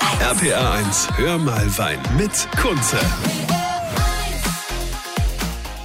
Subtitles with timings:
[0.00, 2.96] RPA 1, hör mal Wein mit Kunze.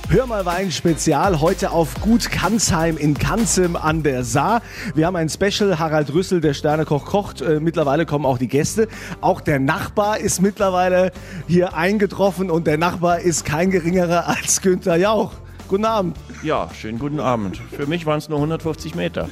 [0.07, 4.61] Hör mal Wein Spezial heute auf Gut Kanzheim in Kanzim an der Saar.
[4.93, 5.79] Wir haben ein Special.
[5.79, 7.41] Harald Rüssel, der Sternekoch, kocht.
[7.41, 8.87] Äh, mittlerweile kommen auch die Gäste.
[9.19, 11.11] Auch der Nachbar ist mittlerweile
[11.47, 15.31] hier eingetroffen und der Nachbar ist kein geringerer als Günther Jauch.
[15.67, 16.15] Guten Abend.
[16.43, 17.59] Ja, schönen guten Abend.
[17.71, 19.27] Für mich waren es nur 150 Meter.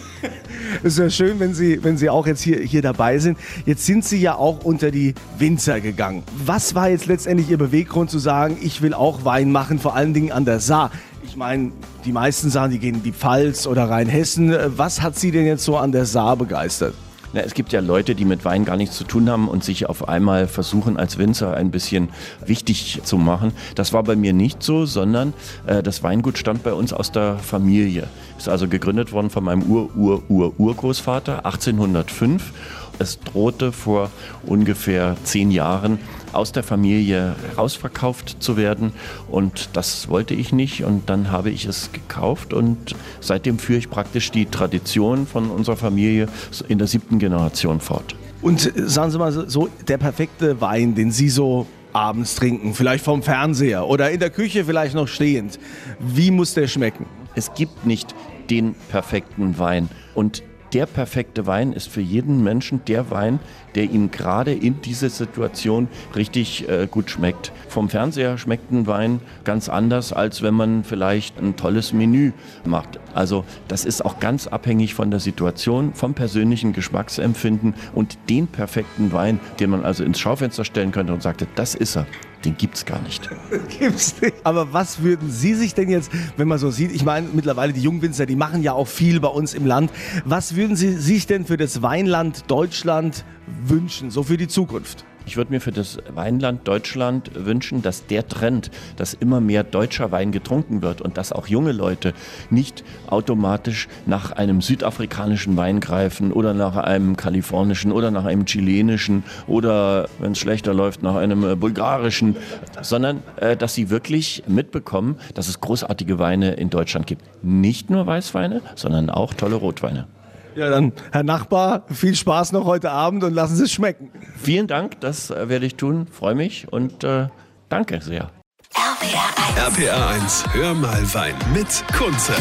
[0.79, 3.37] Es ist ja schön, wenn Sie, wenn Sie auch jetzt hier, hier dabei sind.
[3.67, 6.23] Jetzt sind Sie ja auch unter die Winzer gegangen.
[6.43, 10.15] Was war jetzt letztendlich Ihr Beweggrund zu sagen, ich will auch Wein machen, vor allen
[10.15, 10.89] Dingen an der Saar?
[11.23, 11.71] Ich meine,
[12.03, 14.55] die meisten sagen, die gehen in die Pfalz oder Rheinhessen.
[14.75, 16.95] Was hat Sie denn jetzt so an der Saar begeistert?
[17.33, 19.89] Na, es gibt ja Leute, die mit Wein gar nichts zu tun haben und sich
[19.89, 22.09] auf einmal versuchen, als Winzer ein bisschen
[22.45, 23.53] wichtig zu machen.
[23.73, 25.33] Das war bei mir nicht so, sondern
[25.65, 28.07] äh, das Weingut stammt bei uns aus der Familie.
[28.37, 32.53] Ist also gegründet worden von meinem Ur-Ur-Ur-Urgroßvater 1805
[32.99, 34.11] es drohte vor
[34.45, 35.99] ungefähr zehn Jahren
[36.31, 38.93] aus der Familie rausverkauft zu werden
[39.29, 43.89] und das wollte ich nicht und dann habe ich es gekauft und seitdem führe ich
[43.89, 46.27] praktisch die Tradition von unserer Familie
[46.67, 48.15] in der siebten Generation fort.
[48.41, 53.23] Und sagen Sie mal so, der perfekte Wein, den Sie so abends trinken, vielleicht vom
[53.23, 55.59] Fernseher oder in der Küche vielleicht noch stehend,
[55.99, 57.05] wie muss der schmecken?
[57.35, 58.13] Es gibt nicht
[58.49, 63.39] den perfekten Wein und der perfekte Wein ist für jeden Menschen der Wein,
[63.75, 67.51] der ihm gerade in dieser Situation richtig äh, gut schmeckt.
[67.67, 72.31] Vom Fernseher schmeckt ein Wein ganz anders, als wenn man vielleicht ein tolles Menü
[72.65, 72.99] macht.
[73.13, 79.11] Also das ist auch ganz abhängig von der Situation, vom persönlichen Geschmacksempfinden und den perfekten
[79.11, 82.07] Wein, den man also ins Schaufenster stellen könnte und sagte, das ist er
[82.45, 83.29] den gibt es gar nicht.
[83.79, 84.35] gibt's nicht.
[84.43, 87.81] Aber was würden Sie sich denn jetzt, wenn man so sieht, ich meine, mittlerweile die
[87.81, 89.91] Jungwinzer, die machen ja auch viel bei uns im Land.
[90.25, 93.23] Was würden Sie sich denn für das Weinland Deutschland
[93.65, 95.05] wünschen, so für die Zukunft?
[95.25, 100.11] Ich würde mir für das Weinland Deutschland wünschen, dass der Trend, dass immer mehr deutscher
[100.11, 102.13] Wein getrunken wird und dass auch junge Leute
[102.49, 109.23] nicht automatisch nach einem südafrikanischen Wein greifen oder nach einem kalifornischen oder nach einem chilenischen
[109.47, 112.35] oder, wenn es schlechter läuft, nach einem äh, bulgarischen,
[112.81, 117.23] sondern äh, dass sie wirklich mitbekommen, dass es großartige Weine in Deutschland gibt.
[117.43, 120.07] Nicht nur Weißweine, sondern auch tolle Rotweine.
[120.55, 124.11] Ja, dann, Herr Nachbar, viel Spaß noch heute Abend und lassen Sie es schmecken.
[124.41, 126.07] Vielen Dank, das äh, werde ich tun.
[126.07, 127.27] Freue mich und äh,
[127.69, 128.29] danke sehr.
[128.75, 129.79] RPA 1.
[129.79, 132.33] RPA 1, hör mal Wein mit Kunze.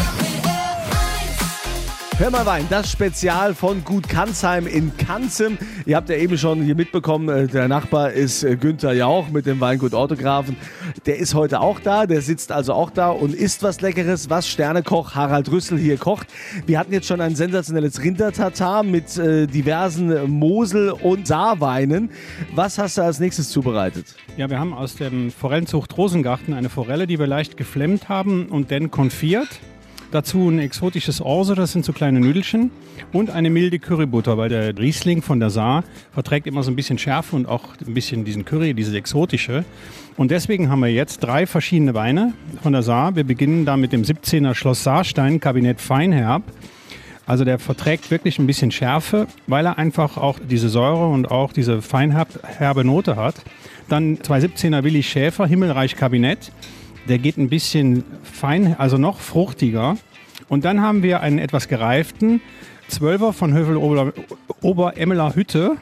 [2.18, 5.56] Hör mal Wein, das Spezial von Gut Kanzheim in Kanzim.
[5.86, 9.46] Ihr habt ja eben schon hier mitbekommen, äh, der Nachbar ist äh, Günther Jauch mit
[9.46, 10.56] dem Weingut Autografen.
[11.06, 14.46] Der ist heute auch da, der sitzt also auch da und isst was Leckeres, was
[14.46, 16.28] Sternekoch Harald Rüssel hier kocht.
[16.66, 22.10] Wir hatten jetzt schon ein sensationelles Rindertatar mit äh, diversen Mosel- und Saarweinen.
[22.54, 24.14] Was hast du als nächstes zubereitet?
[24.36, 28.70] Ja, wir haben aus dem Forellenzucht Rosengarten eine Forelle, die wir leicht geflemmt haben und
[28.70, 29.48] dann konfiert.
[30.12, 32.70] Dazu ein exotisches Orso, das sind so kleine Nüdelchen.
[33.14, 36.98] Und eine milde Currybutter, weil der Riesling von der Saar verträgt immer so ein bisschen
[36.98, 39.64] Schärfe und auch ein bisschen diesen Curry, dieses exotische.
[40.18, 43.16] Und deswegen haben wir jetzt drei verschiedene Weine von der Saar.
[43.16, 46.42] Wir beginnen da mit dem 17er Schloss Saarstein Kabinett Feinherb.
[47.24, 51.54] Also der verträgt wirklich ein bisschen Schärfe, weil er einfach auch diese Säure und auch
[51.54, 53.36] diese feinherbe Note hat.
[53.88, 56.52] Dann 217er Willi Schäfer Himmelreich Kabinett.
[57.08, 59.96] Der geht ein bisschen fein, also noch fruchtiger.
[60.48, 62.40] Und dann haben wir einen etwas gereiften
[62.88, 64.12] Zwölfer von Hövel Ober,
[64.60, 65.76] Oberemmeler Hütte.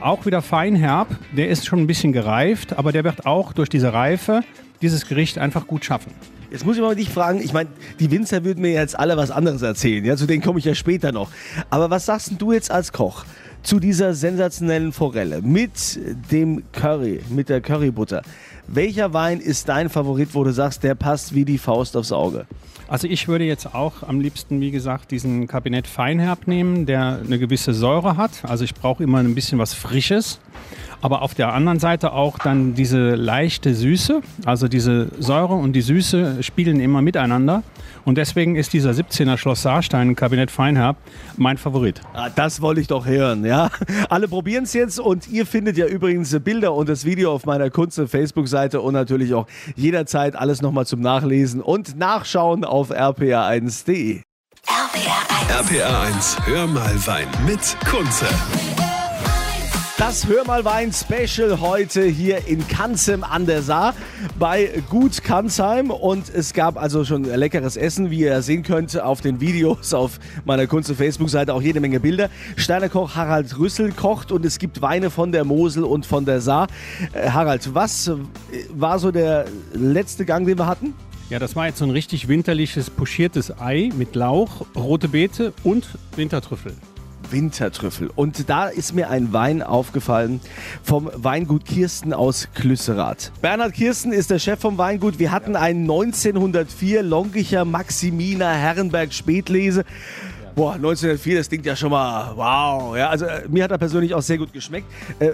[0.00, 1.08] Auch wieder feinherb.
[1.36, 4.42] Der ist schon ein bisschen gereift, aber der wird auch durch diese Reife
[4.80, 6.12] dieses Gericht einfach gut schaffen.
[6.50, 9.30] Jetzt muss ich mal dich fragen, ich meine, die Winzer würden mir jetzt alle was
[9.30, 11.30] anderes erzählen, ja, zu denen komme ich ja später noch.
[11.70, 13.24] Aber was sagst du jetzt als Koch
[13.62, 15.98] zu dieser sensationellen Forelle mit
[16.30, 18.22] dem Curry, mit der Currybutter?
[18.66, 22.46] Welcher Wein ist dein Favorit, wo du sagst, der passt wie die Faust aufs Auge?
[22.88, 27.38] Also ich würde jetzt auch am liebsten, wie gesagt, diesen Kabinett Feinherb nehmen, der eine
[27.38, 28.30] gewisse Säure hat.
[28.42, 30.38] Also ich brauche immer ein bisschen was Frisches
[31.02, 35.82] aber auf der anderen Seite auch dann diese leichte Süße, also diese Säure und die
[35.82, 37.62] Süße spielen immer miteinander.
[38.04, 40.96] Und deswegen ist dieser 17er Schloss Saarstein Kabinett Feinherb
[41.36, 42.00] mein Favorit.
[42.14, 43.70] Ah, das wollte ich doch hören, ja.
[44.08, 47.70] Alle probieren es jetzt und ihr findet ja übrigens Bilder und das Video auf meiner
[47.70, 54.22] Kunze Facebook-Seite und natürlich auch jederzeit alles nochmal zum Nachlesen und Nachschauen auf rpa1.de.
[54.66, 55.70] RPA 1.
[55.70, 58.26] RPA 1, hör mal Wein mit Kunze.
[60.04, 63.94] Das Hör mal Wein Special heute hier in Kanzem an der Saar
[64.36, 69.20] bei Gut Kanzheim und es gab also schon leckeres Essen, wie ihr sehen könnt auf
[69.20, 72.30] den Videos auf meiner Kunst- und Facebook-Seite auch jede Menge Bilder.
[72.56, 76.66] Steinerkoch Harald Rüssel kocht und es gibt Weine von der Mosel und von der Saar.
[77.12, 78.10] Äh, Harald, was
[78.74, 80.94] war so der letzte Gang, den wir hatten?
[81.30, 85.86] Ja, das war jetzt so ein richtig winterliches pochiertes Ei mit Lauch, rote Beete und
[86.16, 86.74] Wintertrüffel.
[87.32, 88.10] Wintertrüffel.
[88.14, 90.40] Und da ist mir ein Wein aufgefallen
[90.82, 93.32] vom Weingut Kirsten aus Klüsserath.
[93.40, 95.18] Bernhard Kirsten ist der Chef vom Weingut.
[95.18, 99.84] Wir hatten einen 1904 Longicher Maximiner Herrenberg Spätlese.
[100.54, 102.94] Boah, 1904, das klingt ja schon mal wow.
[102.94, 104.86] Ja, also äh, mir hat er persönlich auch sehr gut geschmeckt.
[105.18, 105.30] Äh,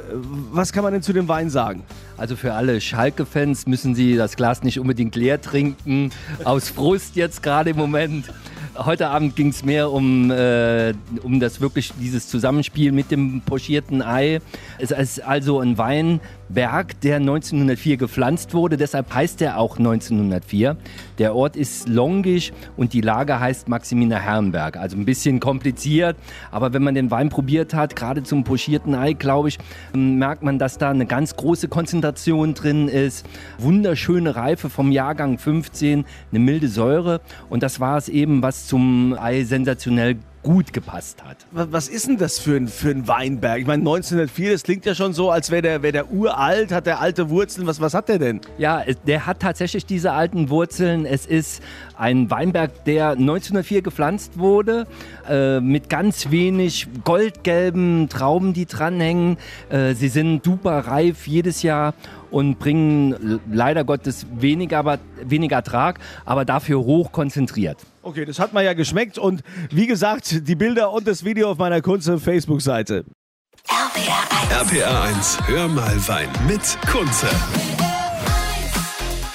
[0.52, 1.82] was kann man denn zu dem Wein sagen?
[2.16, 6.10] Also für alle Schalke-Fans müssen Sie das Glas nicht unbedingt leer trinken.
[6.44, 8.26] Aus Frust jetzt gerade im Moment
[8.84, 14.02] heute Abend ging es mehr um, äh, um das wirklich dieses Zusammenspiel mit dem pochierten
[14.02, 14.40] Ei.
[14.78, 15.78] Es ist also ein
[16.48, 20.76] Weinberg, der 1904 gepflanzt wurde, deshalb heißt er auch 1904.
[21.18, 24.76] Der Ort ist Longisch und die Lage heißt Maximiner Herrenberg.
[24.76, 26.16] Also ein bisschen kompliziert,
[26.50, 29.58] aber wenn man den Wein probiert hat, gerade zum pochierten Ei, glaube ich,
[29.92, 33.26] merkt man, dass da eine ganz große Konzentration drin ist.
[33.58, 37.20] Wunderschöne Reife vom Jahrgang 15, eine milde Säure
[37.50, 40.16] und das war es eben, was zum Ei sensationell
[40.48, 41.36] gut gepasst hat.
[41.50, 43.60] Was ist denn das für ein, für ein Weinberg?
[43.60, 46.86] Ich meine, 1904, das klingt ja schon so, als wäre der, wär der uralt, hat
[46.86, 47.66] der alte Wurzeln.
[47.66, 48.40] Was, was hat der denn?
[48.56, 51.04] Ja, der hat tatsächlich diese alten Wurzeln.
[51.04, 51.62] Es ist
[51.98, 54.86] ein Weinberg, der 1904 gepflanzt wurde,
[55.28, 59.36] äh, mit ganz wenig goldgelben Trauben, die dranhängen.
[59.68, 61.92] Äh, sie sind super reif jedes Jahr
[62.30, 67.78] und bringen leider Gottes weniger, aber, weniger Ertrag, aber dafür hoch konzentriert.
[68.02, 71.58] Okay, das hat man ja geschmeckt und wie gesagt, die Bilder und das Video auf
[71.58, 73.04] meiner Kunze Facebook-Seite.
[73.68, 74.72] RPR 1.
[74.72, 77.28] RPR 1, hör mal Wein mit Kunze.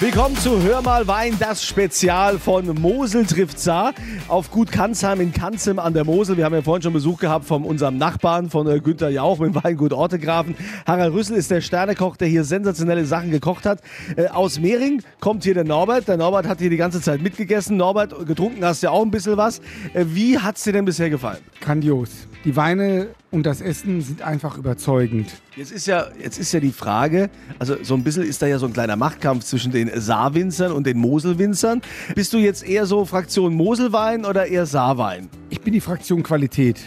[0.00, 3.94] Willkommen zu Hör mal Wein, das Spezial von Mosel trifft Saar
[4.26, 6.36] auf Gut Kanzheim in Kanzem an der Mosel.
[6.36, 9.54] Wir haben ja vorhin schon Besuch gehabt von unserem Nachbarn, von äh, Günther Jauch mit
[9.54, 10.56] Weingut Ortegrafen.
[10.84, 13.82] Harald Rüssel ist der Sternekoch, der hier sensationelle Sachen gekocht hat.
[14.16, 16.08] Äh, aus Mehring kommt hier der Norbert.
[16.08, 17.76] Der Norbert hat hier die ganze Zeit mitgegessen.
[17.76, 19.60] Norbert, getrunken hast du ja auch ein bisschen was.
[19.94, 21.40] Äh, wie hat es dir denn bisher gefallen?
[21.60, 22.10] Grandios.
[22.44, 25.28] Die Weine und das Essen sind einfach überzeugend.
[25.56, 28.60] Jetzt ist ja, jetzt ist ja die Frage, also so ein bisschen ist da ja
[28.60, 31.82] so ein kleiner Machtkampf zwischen den Saarwinzern und den Moselwinzern.
[32.14, 35.28] Bist du jetzt eher so Fraktion Moselwein oder eher Saarwein?
[35.50, 36.80] Ich bin die Fraktion Qualität.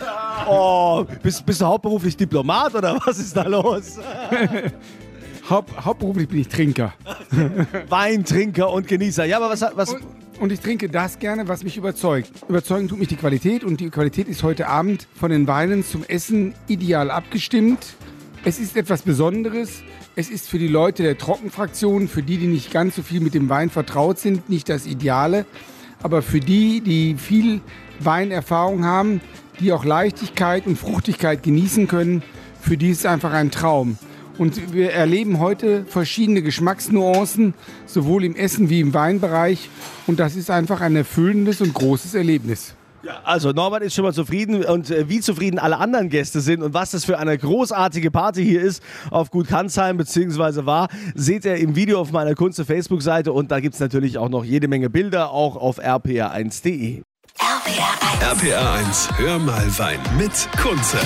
[0.48, 3.98] oh, bist, bist du hauptberuflich Diplomat oder was ist da los?
[5.48, 6.94] Haupt, hauptberuflich bin ich Trinker.
[7.88, 9.24] Weintrinker und Genießer.
[9.24, 10.02] Ja, aber was, was, und,
[10.40, 12.30] und ich trinke das gerne, was mich überzeugt.
[12.48, 16.04] Überzeugen tut mich die Qualität und die Qualität ist heute Abend von den Weinen zum
[16.04, 17.94] Essen ideal abgestimmt.
[18.44, 19.82] Es ist etwas Besonderes.
[20.16, 23.34] Es ist für die Leute der Trockenfraktion, für die, die nicht ganz so viel mit
[23.34, 25.46] dem Wein vertraut sind, nicht das Ideale.
[26.02, 27.60] Aber für die, die viel
[28.00, 29.20] Weinerfahrung haben,
[29.60, 32.22] die auch Leichtigkeit und Fruchtigkeit genießen können,
[32.60, 33.96] für die ist es einfach ein Traum.
[34.38, 37.54] Und wir erleben heute verschiedene Geschmacksnuancen,
[37.86, 39.68] sowohl im Essen wie im Weinbereich.
[40.06, 42.74] Und das ist einfach ein erfüllendes und großes Erlebnis.
[43.02, 46.62] Ja, also Norbert ist schon mal zufrieden und äh, wie zufrieden alle anderen Gäste sind
[46.62, 48.80] und was das für eine großartige Party hier ist
[49.10, 50.66] auf Gut Kanzheim bzw.
[50.66, 54.28] war, seht ihr im Video auf meiner Kunze Facebook-Seite und da gibt es natürlich auch
[54.28, 57.02] noch jede Menge Bilder, auch auf rpr1.de.
[57.38, 58.42] RPR 1.
[58.42, 60.98] RPR 1, hör mal Wein mit Kunze.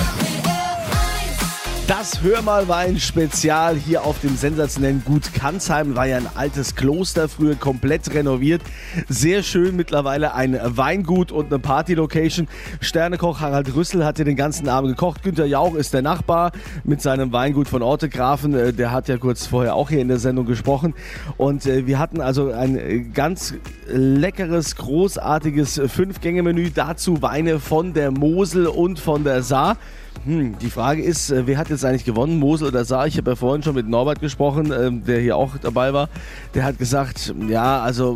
[1.87, 6.75] Das Hör mal Wein Spezial hier auf dem sensationellen Gut Kanzheim war ja ein altes
[6.75, 8.61] Kloster, früher komplett renoviert.
[9.07, 12.49] Sehr schön mittlerweile ein Weingut und eine Party-Location.
[12.81, 15.23] Sternekoch Harald Rüssel hat hier den ganzen Abend gekocht.
[15.23, 16.51] Günter Jauch ist der Nachbar
[16.83, 18.53] mit seinem Weingut von Ortegrafen.
[18.53, 20.93] Äh, der hat ja kurz vorher auch hier in der Sendung gesprochen.
[21.37, 23.53] Und äh, wir hatten also ein ganz
[23.87, 26.69] leckeres, großartiges Fünf-Gänge-Menü.
[26.75, 29.77] Dazu Weine von der Mosel und von der Saar.
[30.25, 33.07] Hm, die Frage ist, äh, wer hat jetzt eigentlich gewonnen, Mosel oder Saar?
[33.07, 36.09] Ich habe ja vorhin schon mit Norbert gesprochen, ähm, der hier auch dabei war.
[36.53, 38.15] Der hat gesagt, ja, also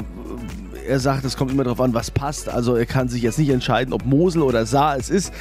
[0.88, 2.50] er sagt, es kommt immer darauf an, was passt.
[2.50, 5.34] Also er kann sich jetzt nicht entscheiden, ob Mosel oder Saar es ist.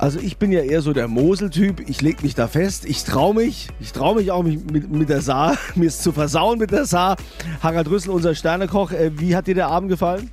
[0.00, 1.88] Also ich bin ja eher so der Mosel-Typ.
[1.88, 2.86] Ich lege mich da fest.
[2.86, 3.68] Ich traue mich.
[3.80, 7.16] Ich traue mich auch mit, mit der Saar, mir es zu versauen mit der Saar.
[7.62, 8.92] Harald Rüssel, unser Sternekoch.
[8.92, 10.30] Äh, wie hat dir der Abend gefallen?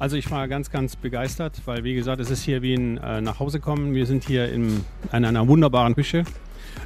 [0.00, 3.20] Also ich war ganz, ganz begeistert, weil wie gesagt, es ist hier wie ein äh,
[3.20, 3.94] nach Hause kommen.
[3.94, 6.22] Wir sind hier in, in einer wunderbaren Küche.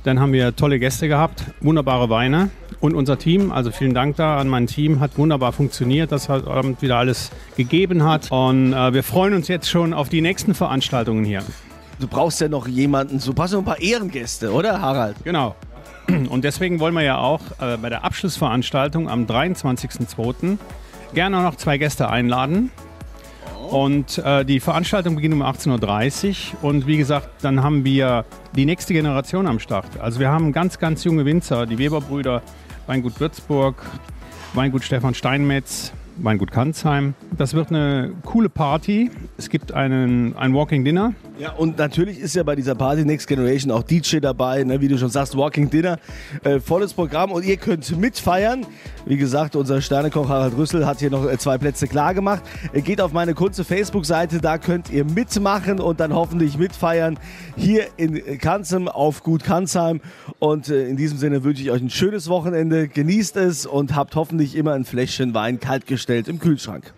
[0.05, 2.49] Dann haben wir tolle Gäste gehabt, wunderbare Weine
[2.81, 3.53] und unser Team.
[3.53, 7.31] Also vielen Dank da an mein Team, hat wunderbar funktioniert, dass heute Abend wieder alles
[7.59, 8.33] gegeben hat.
[8.33, 11.43] Und äh, wir freuen uns jetzt schon auf die nächsten Veranstaltungen hier.
[12.01, 15.17] du brauchst ja noch jemanden, so passen ein paar Ehrengäste, oder Harald?
[15.23, 15.55] Genau.
[16.31, 20.57] Und deswegen wollen wir ja auch äh, bei der Abschlussveranstaltung am 23.02.
[21.13, 22.71] gerne noch zwei Gäste einladen.
[23.73, 26.65] Und äh, die Veranstaltung beginnt um 18.30 Uhr.
[26.69, 29.99] Und wie gesagt, dann haben wir die nächste Generation am Start.
[29.99, 32.43] Also wir haben ganz, ganz junge Winzer, die Weberbrüder,
[32.87, 33.77] Weingut Würzburg,
[34.53, 37.15] Weingut Stefan Steinmetz, Weingut Kanzheim.
[37.39, 39.11] Das wird eine coole Party.
[39.39, 41.15] Es gibt einen, ein Walking Dinner.
[41.43, 44.87] Ja, und natürlich ist ja bei dieser Party Next Generation auch DJ dabei, ne, wie
[44.87, 45.99] du schon sagst, Walking Dinner.
[46.45, 48.65] Äh, volles Programm und ihr könnt mitfeiern.
[49.07, 52.45] Wie gesagt, unser Sternekoch Harald Rüssel hat hier noch äh, zwei Plätze klar gemacht.
[52.73, 57.19] Äh, geht auf meine kurze Facebook-Seite, da könnt ihr mitmachen und dann hoffentlich mitfeiern
[57.57, 60.01] hier in Kanzem auf Gut Kanzheim.
[60.39, 62.87] Und äh, in diesem Sinne wünsche ich euch ein schönes Wochenende.
[62.87, 66.95] Genießt es und habt hoffentlich immer ein Fläschchen Wein kaltgestellt im Kühlschrank.